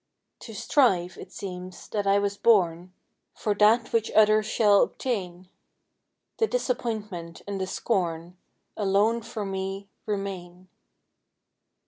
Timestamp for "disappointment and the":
6.47-7.67